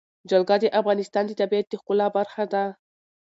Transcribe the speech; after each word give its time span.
جلګه 0.29 0.55
د 0.61 0.65
افغانستان 0.79 1.23
د 1.27 1.31
طبیعت 1.41 1.65
د 1.69 1.73
ښکلا 1.81 2.07
برخه 2.17 2.43
ده. 2.53 2.63